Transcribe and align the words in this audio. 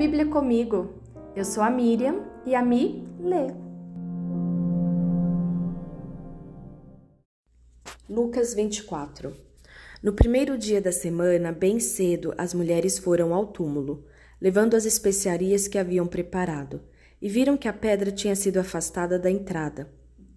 Bíblia 0.00 0.24
comigo. 0.24 0.94
Eu 1.36 1.44
sou 1.44 1.62
a 1.62 1.68
Miriam 1.68 2.24
e 2.46 2.54
a 2.54 2.64
Mi 2.64 3.06
lê. 3.20 3.48
Lucas 8.08 8.54
24 8.54 9.36
No 10.02 10.14
primeiro 10.14 10.56
dia 10.56 10.80
da 10.80 10.90
semana, 10.90 11.52
bem 11.52 11.78
cedo, 11.78 12.32
as 12.38 12.54
mulheres 12.54 12.98
foram 12.98 13.34
ao 13.34 13.48
túmulo, 13.48 14.06
levando 14.40 14.74
as 14.74 14.86
especiarias 14.86 15.68
que 15.68 15.76
haviam 15.76 16.06
preparado, 16.06 16.80
e 17.20 17.28
viram 17.28 17.58
que 17.58 17.68
a 17.68 17.72
pedra 17.74 18.10
tinha 18.10 18.34
sido 18.34 18.56
afastada 18.56 19.18
da 19.18 19.30
entrada. 19.30 19.92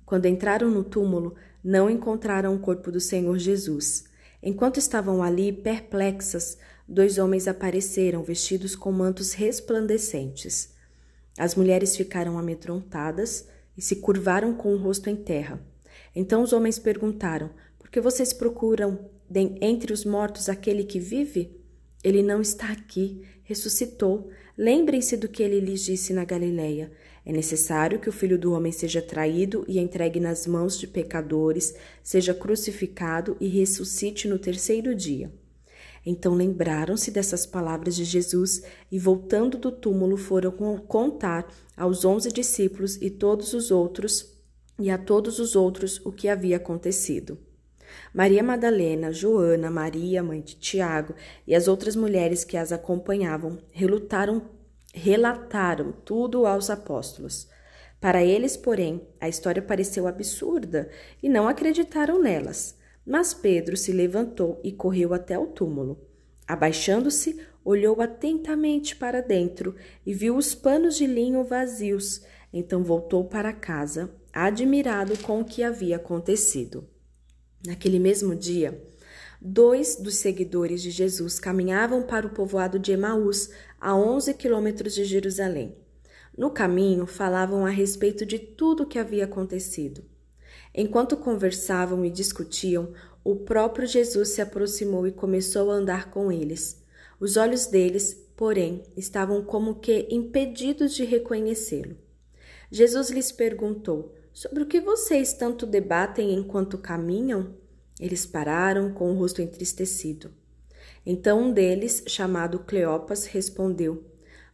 Quando 0.06 0.26
entraram 0.26 0.70
no 0.70 0.84
túmulo, 0.84 1.36
não 1.64 1.90
encontraram 1.90 2.54
o 2.54 2.60
corpo 2.60 2.92
do 2.92 3.00
Senhor 3.00 3.38
Jesus. 3.38 4.04
Enquanto 4.44 4.78
estavam 4.78 5.24
ali, 5.24 5.54
perplexas, 5.54 6.58
dois 6.88 7.18
homens 7.18 7.48
apareceram 7.48 8.24
vestidos 8.24 8.76
com 8.76 8.92
mantos 8.92 9.34
resplandecentes. 9.34 10.74
As 11.38 11.56
mulheres 11.56 11.96
ficaram 11.96 12.38
amedrontadas 12.38 13.48
e 13.78 13.82
se 13.82 13.98
curvaram 13.98 14.54
com 14.54 14.74
o 14.74 14.78
rosto 14.78 15.10
em 15.10 15.16
terra. 15.16 15.62
Então 16.16 16.44
os 16.44 16.54
homens 16.54 16.78
perguntaram: 16.78 17.50
Por 17.80 17.90
que 17.90 18.00
vocês 18.00 18.34
procuram 18.34 19.10
entre 19.62 19.92
os 19.92 20.06
mortos 20.06 20.50
aquele 20.50 20.84
que 20.84 21.00
vive? 21.00 21.60
Ele 22.04 22.22
não 22.22 22.42
está 22.42 22.72
aqui, 22.72 23.26
ressuscitou. 23.44 24.30
Lembrem-se 24.58 25.18
do 25.18 25.28
que 25.28 25.42
ele 25.42 25.60
lhes 25.60 25.82
disse 25.82 26.14
na 26.14 26.24
Galileia. 26.24 26.92
É 27.26 27.32
necessário 27.32 28.00
que 28.00 28.10
o 28.10 28.14
filho 28.14 28.38
do 28.38 28.52
homem 28.52 28.72
seja 28.72 29.02
traído 29.02 29.64
e 29.68 29.80
entregue 29.80 30.20
nas 30.20 30.46
mãos 30.46 30.78
de 30.78 30.86
pecadores, 30.86 31.74
seja 32.04 32.34
crucificado 32.34 33.38
e 33.40 33.48
ressuscite 33.48 34.28
no 34.28 34.38
terceiro 34.38 34.94
dia. 34.94 35.32
Então 36.06 36.34
lembraram-se 36.34 37.12
dessas 37.12 37.46
palavras 37.46 37.96
de 37.96 38.04
Jesus 38.04 38.64
e, 38.92 39.00
voltando 39.00 39.58
do 39.58 39.72
túmulo, 39.72 40.18
foram 40.18 40.52
contar 40.88 41.48
aos 41.78 42.04
onze 42.04 42.32
discípulos 42.32 42.98
e 43.02 43.10
todos 43.10 43.54
os 43.54 43.72
outros 43.72 44.34
e 44.80 44.90
a 44.90 44.98
todos 44.98 45.40
os 45.40 45.56
outros 45.56 46.02
o 46.04 46.12
que 46.12 46.28
havia 46.28 46.58
acontecido. 46.58 47.38
Maria 48.14 48.44
Madalena, 48.44 49.12
Joana, 49.12 49.70
Maria, 49.70 50.24
mãe 50.24 50.42
de 50.42 50.56
Tiago, 50.56 51.14
e 51.46 51.54
as 51.56 51.68
outras 51.68 51.96
mulheres 51.96 52.44
que 52.44 52.58
as 52.58 52.72
acompanhavam 52.72 53.60
relutaram, 53.72 54.50
relataram 54.94 55.92
tudo 56.04 56.46
aos 56.46 56.70
apóstolos. 56.70 57.48
Para 58.02 58.24
eles, 58.24 58.58
porém, 58.58 59.08
a 59.22 59.30
história 59.30 59.62
pareceu 59.62 60.08
absurda 60.08 60.90
e 61.22 61.30
não 61.30 61.48
acreditaram 61.48 62.22
nelas. 62.22 62.76
Mas 63.06 63.34
Pedro 63.34 63.76
se 63.76 63.92
levantou 63.92 64.60
e 64.64 64.72
correu 64.72 65.14
até 65.14 65.38
o 65.38 65.48
túmulo. 65.48 66.00
Abaixando-se, 66.48 67.40
olhou 67.64 68.02
atentamente 68.02 68.96
para 68.96 69.22
dentro 69.22 69.76
e 70.06 70.14
viu 70.14 70.36
os 70.36 70.54
panos 70.54 70.98
de 70.98 71.06
linho 71.06 71.44
vazios. 71.44 72.22
Então 72.52 72.84
voltou 72.84 73.26
para 73.26 73.54
casa, 73.54 74.10
admirado 74.32 75.18
com 75.20 75.42
o 75.42 75.46
que 75.46 75.64
havia 75.64 75.96
acontecido. 75.98 76.88
Naquele 77.66 78.00
mesmo 78.00 78.36
dia, 78.36 78.84
dois 79.42 79.96
dos 79.96 80.16
seguidores 80.16 80.82
de 80.82 80.92
Jesus 80.92 81.40
caminhavam 81.40 82.04
para 82.04 82.28
o 82.28 82.30
povoado 82.30 82.78
de 82.78 82.92
Emaús, 82.92 83.50
a 83.80 83.96
11 83.96 84.34
quilômetros 84.34 84.94
de 84.94 85.06
Jerusalém. 85.06 85.76
No 86.38 86.50
caminho, 86.50 87.06
falavam 87.06 87.66
a 87.66 87.70
respeito 87.70 88.26
de 88.26 88.40
tudo 88.40 88.84
o 88.84 88.86
que 88.88 88.98
havia 88.98 89.26
acontecido. 89.26 90.04
Enquanto 90.74 91.18
conversavam 91.18 92.04
e 92.04 92.10
discutiam, 92.10 92.94
o 93.24 93.36
próprio 93.36 93.88
Jesus 93.88 94.30
se 94.30 94.42
aproximou 94.42 95.08
e 95.08 95.12
começou 95.12 95.72
a 95.72 95.76
andar 95.76 96.10
com 96.10 96.32
eles. 96.32 96.82
Os 97.20 97.38
olhos 97.38 97.68
deles, 97.68 98.14
porém, 98.36 98.84
estavam 98.98 99.44
como 99.44 99.76
que 99.76 100.08
impedidos 100.10 100.94
de 100.94 101.06
reconhecê-lo. 101.06 101.96
Jesus 102.72 103.12
lhes 103.12 103.32
perguntou: 103.32 104.14
Sobre 104.34 104.64
o 104.64 104.66
que 104.66 104.82
vocês 104.82 105.32
tanto 105.34 105.66
debatem 105.66 106.34
enquanto 106.34 106.78
caminham? 106.78 107.56
Eles 108.00 108.26
pararam 108.26 108.92
com 108.92 109.12
o 109.12 109.16
rosto 109.16 109.42
entristecido. 109.42 110.32
Então 111.06 111.44
um 111.44 111.54
deles, 111.54 112.04
chamado 112.08 112.60
Cleopas, 112.60 113.26
respondeu: 113.26 114.04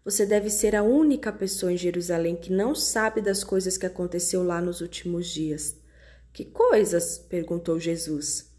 Você 0.03 0.25
deve 0.25 0.49
ser 0.49 0.75
a 0.75 0.83
única 0.83 1.31
pessoa 1.31 1.71
em 1.71 1.77
Jerusalém 1.77 2.35
que 2.35 2.51
não 2.51 2.75
sabe 2.75 3.21
das 3.21 3.43
coisas 3.43 3.77
que 3.77 3.85
aconteceu 3.85 4.43
lá 4.43 4.59
nos 4.59 4.81
últimos 4.81 5.27
dias. 5.27 5.77
Que 6.31 6.45
coisas? 6.45 7.17
perguntou 7.17 7.79
Jesus. 7.79 8.49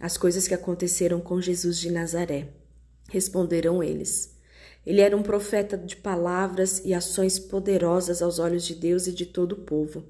As 0.00 0.16
coisas 0.16 0.46
que 0.46 0.54
aconteceram 0.54 1.20
com 1.20 1.40
Jesus 1.40 1.78
de 1.78 1.90
Nazaré. 1.90 2.48
Responderam 3.08 3.82
eles. 3.82 4.36
Ele 4.86 5.00
era 5.00 5.16
um 5.16 5.22
profeta 5.22 5.76
de 5.76 5.96
palavras 5.96 6.80
e 6.84 6.94
ações 6.94 7.38
poderosas 7.38 8.22
aos 8.22 8.38
olhos 8.38 8.64
de 8.64 8.74
Deus 8.74 9.06
e 9.06 9.12
de 9.12 9.26
todo 9.26 9.52
o 9.52 9.62
povo. 9.62 10.04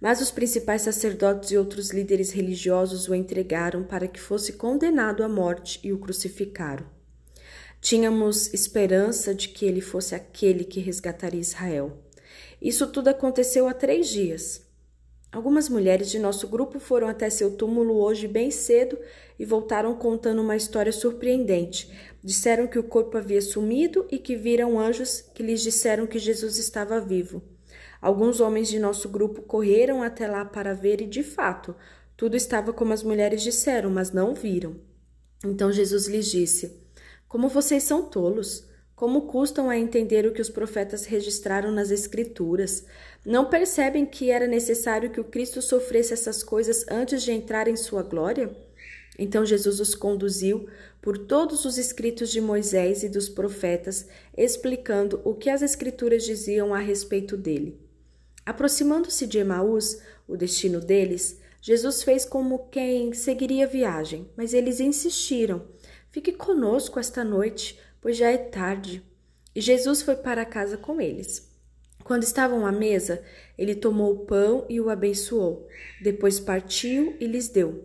Mas 0.00 0.20
os 0.20 0.30
principais 0.30 0.82
sacerdotes 0.82 1.50
e 1.50 1.56
outros 1.56 1.90
líderes 1.90 2.30
religiosos 2.30 3.08
o 3.08 3.14
entregaram 3.14 3.84
para 3.84 4.08
que 4.08 4.20
fosse 4.20 4.54
condenado 4.54 5.22
à 5.22 5.28
morte 5.28 5.80
e 5.82 5.92
o 5.92 5.98
crucificaram. 5.98 6.86
Tínhamos 7.80 8.52
esperança 8.52 9.34
de 9.34 9.48
que 9.48 9.64
ele 9.64 9.80
fosse 9.80 10.14
aquele 10.14 10.64
que 10.64 10.80
resgataria 10.80 11.40
Israel. 11.40 12.02
Isso 12.60 12.86
tudo 12.86 13.08
aconteceu 13.08 13.68
há 13.68 13.74
três 13.74 14.08
dias. 14.08 14.65
Algumas 15.30 15.68
mulheres 15.68 16.10
de 16.10 16.18
nosso 16.18 16.48
grupo 16.48 16.78
foram 16.78 17.08
até 17.08 17.28
seu 17.28 17.56
túmulo 17.56 17.96
hoje 17.96 18.26
bem 18.26 18.50
cedo 18.50 18.98
e 19.38 19.44
voltaram 19.44 19.94
contando 19.94 20.40
uma 20.40 20.56
história 20.56 20.92
surpreendente. 20.92 21.92
Disseram 22.22 22.66
que 22.66 22.78
o 22.78 22.84
corpo 22.84 23.18
havia 23.18 23.42
sumido 23.42 24.06
e 24.10 24.18
que 24.18 24.36
viram 24.36 24.78
anjos 24.78 25.20
que 25.34 25.42
lhes 25.42 25.60
disseram 25.60 26.06
que 26.06 26.18
Jesus 26.18 26.58
estava 26.58 27.00
vivo. 27.00 27.42
Alguns 28.00 28.40
homens 28.40 28.68
de 28.68 28.78
nosso 28.78 29.08
grupo 29.08 29.42
correram 29.42 30.02
até 30.02 30.26
lá 30.28 30.44
para 30.44 30.74
ver 30.74 31.00
e, 31.00 31.06
de 31.06 31.22
fato, 31.22 31.74
tudo 32.16 32.36
estava 32.36 32.72
como 32.72 32.92
as 32.92 33.02
mulheres 33.02 33.42
disseram, 33.42 33.90
mas 33.90 34.12
não 34.12 34.34
viram. 34.34 34.76
Então 35.44 35.72
Jesus 35.72 36.06
lhes 36.06 36.26
disse: 36.30 36.82
Como 37.28 37.48
vocês 37.48 37.82
são 37.82 38.08
tolos! 38.08 38.66
Como 38.96 39.26
custam 39.26 39.68
a 39.68 39.76
entender 39.76 40.24
o 40.24 40.32
que 40.32 40.40
os 40.40 40.48
profetas 40.48 41.04
registraram 41.04 41.70
nas 41.70 41.90
Escrituras? 41.90 42.82
Não 43.26 43.50
percebem 43.50 44.06
que 44.06 44.30
era 44.30 44.46
necessário 44.46 45.10
que 45.10 45.20
o 45.20 45.24
Cristo 45.24 45.60
sofresse 45.60 46.14
essas 46.14 46.42
coisas 46.42 46.86
antes 46.90 47.22
de 47.22 47.30
entrar 47.30 47.68
em 47.68 47.76
sua 47.76 48.02
glória? 48.02 48.56
Então 49.18 49.44
Jesus 49.44 49.80
os 49.80 49.94
conduziu 49.94 50.66
por 51.02 51.18
todos 51.18 51.66
os 51.66 51.76
escritos 51.76 52.30
de 52.30 52.40
Moisés 52.40 53.02
e 53.02 53.08
dos 53.10 53.28
profetas, 53.28 54.06
explicando 54.34 55.20
o 55.24 55.34
que 55.34 55.50
as 55.50 55.60
Escrituras 55.60 56.24
diziam 56.24 56.72
a 56.72 56.78
respeito 56.78 57.36
dele. 57.36 57.78
Aproximando-se 58.46 59.26
de 59.26 59.38
Emaús, 59.38 60.00
o 60.26 60.38
destino 60.38 60.80
deles, 60.80 61.38
Jesus 61.60 62.02
fez 62.02 62.24
como 62.24 62.68
quem 62.70 63.12
seguiria 63.12 63.66
a 63.66 63.68
viagem, 63.68 64.30
mas 64.34 64.54
eles 64.54 64.80
insistiram: 64.80 65.66
Fique 66.10 66.32
conosco 66.32 66.98
esta 66.98 67.22
noite 67.22 67.78
pois 68.06 68.18
já 68.18 68.30
é 68.30 68.38
tarde. 68.38 69.02
E 69.52 69.60
Jesus 69.60 70.00
foi 70.00 70.14
para 70.14 70.44
casa 70.44 70.76
com 70.76 71.00
eles. 71.00 71.50
Quando 72.04 72.22
estavam 72.22 72.64
à 72.64 72.70
mesa, 72.70 73.20
ele 73.58 73.74
tomou 73.74 74.12
o 74.12 74.18
pão 74.26 74.64
e 74.68 74.80
o 74.80 74.88
abençoou. 74.88 75.66
Depois 76.00 76.38
partiu 76.38 77.16
e 77.18 77.26
lhes 77.26 77.48
deu. 77.48 77.84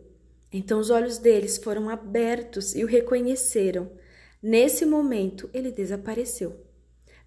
Então 0.53 0.79
os 0.79 0.91
olhos 0.91 1.17
deles 1.17 1.57
foram 1.57 1.89
abertos 1.89 2.75
e 2.75 2.83
o 2.83 2.87
reconheceram. 2.87 3.89
Nesse 4.43 4.85
momento, 4.85 5.49
ele 5.55 5.71
desapareceu. 5.71 6.55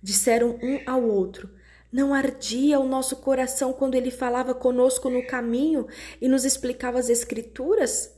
Disseram 0.01 0.57
um 0.63 0.79
ao 0.87 1.03
outro: 1.03 1.51
Não 1.91 2.15
ardia 2.15 2.79
o 2.79 2.87
nosso 2.87 3.17
coração 3.17 3.73
quando 3.73 3.97
ele 3.97 4.13
falava 4.13 4.55
conosco 4.55 5.11
no 5.11 5.27
caminho 5.27 5.89
e 6.21 6.29
nos 6.29 6.45
explicava 6.45 7.01
as 7.01 7.09
Escrituras? 7.09 8.14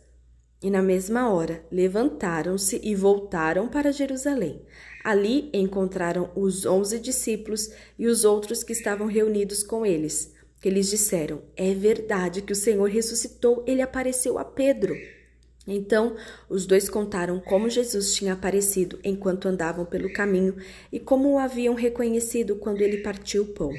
E 0.62 0.71
na 0.71 0.81
mesma 0.81 1.31
hora 1.31 1.62
levantaram-se 1.71 2.81
e 2.83 2.94
voltaram 2.94 3.69
para 3.69 3.92
Jerusalém. 3.92 4.63
Ali 5.04 5.51
encontraram 5.53 6.30
os 6.34 6.65
onze 6.65 6.98
discípulos 6.98 7.71
e 7.98 8.07
os 8.07 8.25
outros 8.25 8.65
que 8.65 8.72
estavam 8.72 9.07
reunidos 9.07 9.63
com 9.63 9.84
eles, 9.84 10.33
que 10.60 10.71
lhes 10.71 10.89
disseram: 10.89 11.42
É 11.54 11.75
verdade 11.75 12.42
que 12.42 12.53
o 12.53 12.57
Senhor 12.57 12.89
ressuscitou, 12.89 13.63
ele 13.66 13.83
apareceu 13.83 14.39
a 14.39 14.45
Pedro. 14.45 14.97
Então 15.69 16.16
os 16.48 16.65
dois 16.65 16.89
contaram 16.89 17.41
como 17.41 17.69
Jesus 17.69 18.15
tinha 18.15 18.33
aparecido 18.33 18.98
enquanto 19.03 19.48
andavam 19.48 19.84
pelo 19.84 20.13
caminho 20.13 20.57
e 20.92 21.01
como 21.01 21.33
o 21.33 21.39
haviam 21.39 21.75
reconhecido 21.75 22.57
quando 22.57 22.80
ele 22.80 22.98
partiu 22.98 23.42
o 23.42 23.47
pão. 23.47 23.72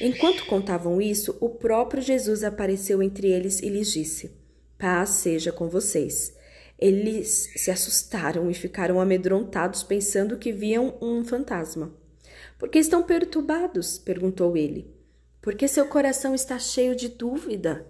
Enquanto 0.00 0.44
contavam 0.46 1.00
isso, 1.00 1.36
o 1.40 1.48
próprio 1.48 2.02
Jesus 2.02 2.42
apareceu 2.42 3.02
entre 3.02 3.28
eles 3.28 3.62
e 3.62 3.68
lhes 3.68 3.90
disse: 3.92 4.41
Paz 4.82 5.10
seja 5.10 5.52
com 5.52 5.68
vocês. 5.68 6.36
Eles 6.76 7.52
se 7.54 7.70
assustaram 7.70 8.50
e 8.50 8.54
ficaram 8.54 9.00
amedrontados, 9.00 9.84
pensando 9.84 10.36
que 10.36 10.50
viam 10.50 10.98
um 11.00 11.22
fantasma. 11.22 11.94
Por 12.58 12.68
que 12.68 12.80
estão 12.80 13.04
perturbados? 13.04 13.96
perguntou 13.96 14.56
ele. 14.56 14.92
Porque 15.40 15.68
seu 15.68 15.86
coração 15.86 16.34
está 16.34 16.58
cheio 16.58 16.96
de 16.96 17.10
dúvida? 17.10 17.86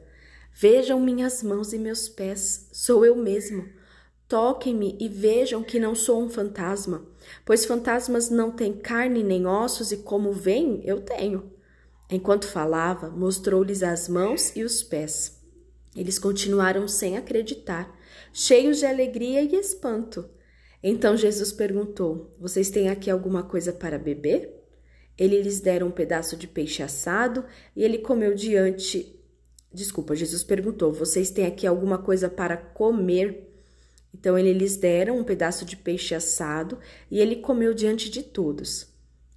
Vejam 0.52 1.00
minhas 1.00 1.42
mãos 1.42 1.72
e 1.72 1.78
meus 1.78 2.10
pés, 2.10 2.68
sou 2.70 3.06
eu 3.06 3.16
mesmo. 3.16 3.66
Toquem-me 4.28 4.94
e 5.00 5.08
vejam 5.08 5.62
que 5.62 5.80
não 5.80 5.94
sou 5.94 6.22
um 6.22 6.28
fantasma, 6.28 7.06
pois 7.42 7.64
fantasmas 7.64 8.28
não 8.28 8.50
têm 8.50 8.74
carne 8.74 9.22
nem 9.22 9.46
ossos 9.46 9.92
e 9.92 9.96
como 9.96 10.30
veem, 10.30 10.82
eu 10.84 11.00
tenho. 11.00 11.50
Enquanto 12.10 12.46
falava, 12.46 13.08
mostrou-lhes 13.08 13.82
as 13.82 14.10
mãos 14.10 14.54
e 14.54 14.62
os 14.62 14.82
pés. 14.82 15.40
Eles 15.94 16.18
continuaram 16.18 16.88
sem 16.88 17.16
acreditar, 17.16 17.98
cheios 18.32 18.78
de 18.78 18.86
alegria 18.86 19.42
e 19.42 19.54
espanto. 19.54 20.28
Então 20.82 21.16
Jesus 21.16 21.52
perguntou: 21.52 22.34
Vocês 22.38 22.70
têm 22.70 22.88
aqui 22.88 23.10
alguma 23.10 23.42
coisa 23.42 23.72
para 23.72 23.98
beber? 23.98 24.62
Ele 25.18 25.40
lhes 25.42 25.60
deram 25.60 25.88
um 25.88 25.92
pedaço 25.92 26.36
de 26.36 26.48
peixe 26.48 26.82
assado 26.82 27.44
e 27.76 27.84
ele 27.84 27.98
comeu 27.98 28.34
diante. 28.34 29.20
Desculpa, 29.72 30.16
Jesus 30.16 30.42
perguntou: 30.42 30.92
Vocês 30.92 31.30
têm 31.30 31.46
aqui 31.46 31.66
alguma 31.66 31.98
coisa 31.98 32.28
para 32.28 32.56
comer? 32.56 33.48
Então 34.14 34.38
ele 34.38 34.52
lhes 34.52 34.76
deram 34.76 35.18
um 35.18 35.24
pedaço 35.24 35.64
de 35.64 35.76
peixe 35.76 36.14
assado 36.14 36.78
e 37.10 37.20
ele 37.20 37.36
comeu 37.36 37.72
diante 37.72 38.10
de 38.10 38.22
todos. 38.22 38.88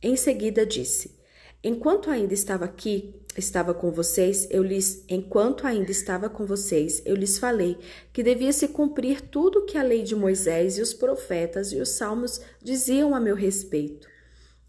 Em 0.02 0.16
seguida 0.16 0.66
disse: 0.66 1.16
Enquanto 1.63 2.10
ainda 2.10 2.34
estava 2.34 2.66
aqui, 2.66 3.16
estava 3.38 3.74
com 3.74 3.92
vocês, 3.92 4.48
eu 4.52 4.63
lhes, 4.63 5.04
enquanto 5.10 5.66
ainda 5.66 5.92
estava 5.92 6.30
com 6.30 6.46
vocês, 6.46 7.02
eu 7.06 7.16
lhes 7.16 7.38
falei 7.38 7.78
que 8.13 8.24
devia 8.24 8.54
se 8.54 8.68
cumprir 8.68 9.22
tudo 9.22 9.60
o 9.60 9.66
que 9.66 9.78
a 9.78 9.84
lei 9.84 10.04
de 10.04 10.16
Moisés 10.16 10.78
e 10.78 10.81
os 10.81 10.94
profetas 10.94 11.72
e 11.72 11.80
os 11.80 11.90
salmos 11.90 12.40
diziam 12.62 13.16
a 13.16 13.19
meu 13.19 13.36
respeito. 13.36 14.07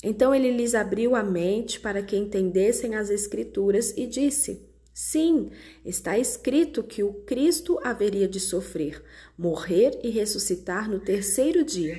Então 0.03 0.35
ele 0.35 0.51
lhes 0.51 0.75
abriu 0.75 1.15
a 1.15 1.23
mente 1.23 1.81
para 1.81 2.03
que 2.03 2.17
entendessem 2.17 2.95
as 2.95 3.11
escrituras 3.11 3.93
e 3.97 4.07
disse: 4.07 4.67
Sim, 4.93 5.51
está 5.85 6.19
escrito 6.19 6.83
que 6.83 7.03
o 7.03 7.13
Cristo 7.13 7.79
haveria 7.83 8.29
de 8.29 8.41
sofrer, 8.41 9.03
morrer 9.37 9.99
e 10.03 10.11
ressuscitar 10.11 10.91
no 10.91 11.01
terceiro 11.01 11.65
dia, 11.65 11.99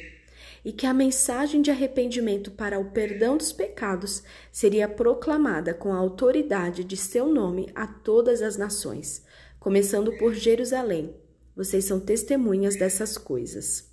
e 0.63 0.71
que 0.71 0.86
a 0.86 0.94
mensagem 0.94 1.62
de 1.62 1.71
arrependimento 1.71 2.51
para 2.51 2.80
o 2.80 2.92
perdão 2.92 3.38
dos 3.38 3.51
pecados 3.51 4.24
seria 4.51 4.88
proclamada 4.88 5.74
com 5.74 5.94
a 5.94 5.98
autoridade 5.98 6.83
de 6.83 6.98
seu 6.98 7.27
nome 7.27 7.69
a 7.75 7.88
todas 7.88 8.42
as 8.42 8.57
nações, 8.57 9.24
começando 9.59 10.15
por 10.18 10.33
Jerusalém. 10.33 11.15
Vocês 11.56 11.86
são 11.86 12.00
testemunhas 12.00 12.75
dessas 12.75 13.18
coisas. 13.18 13.92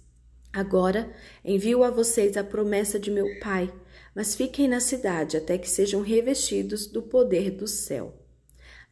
Agora 0.52 1.12
envio 1.44 1.82
a 1.82 1.90
vocês 1.90 2.36
a 2.36 2.44
promessa 2.44 2.98
de 2.98 3.10
meu 3.10 3.26
Pai, 3.40 3.72
mas 4.14 4.34
fiquem 4.36 4.68
na 4.68 4.80
cidade 4.80 5.36
até 5.36 5.58
que 5.58 5.68
sejam 5.68 6.00
revestidos 6.00 6.86
do 6.86 7.02
poder 7.02 7.50
do 7.50 7.66
céu. 7.66 8.14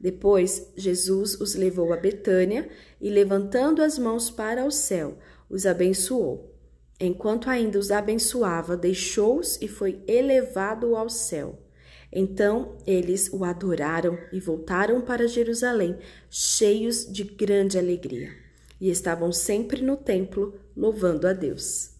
Depois, 0.03 0.73
Jesus 0.77 1.41
os 1.41 1.55
levou 1.55 1.93
a 1.93 1.97
Betânia 1.97 2.69
e, 3.01 3.09
levantando 3.09 3.81
as 3.81 3.97
mãos 3.97 4.29
para 4.29 4.65
o 4.65 4.71
céu, 4.73 5.17
os 5.49 5.65
abençoou. 5.65 6.52
Enquanto 7.05 7.51
ainda 7.51 7.81
os 7.81 7.91
abençoava, 7.91 8.77
deixou-os 8.77 9.61
e 9.61 9.67
foi 9.67 10.01
elevado 10.07 10.95
ao 10.95 11.09
céu. 11.09 11.59
Então 12.13 12.77
eles 12.87 13.29
o 13.33 13.45
adoraram 13.45 14.17
e 14.33 14.39
voltaram 14.39 15.01
para 15.01 15.27
Jerusalém, 15.27 15.99
cheios 16.31 17.05
de 17.13 17.25
grande 17.25 17.77
alegria. 17.77 18.31
E 18.81 18.89
estavam 18.89 19.33
sempre 19.33 19.83
no 19.83 19.97
templo, 19.97 20.55
louvando 20.77 21.27
a 21.27 21.33
Deus. 21.33 21.92